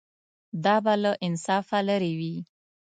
دا 0.63 0.75
به 0.83 0.93
له 1.03 1.11
انصافه 1.27 1.79
لرې 1.87 2.13
وي. 2.19 2.35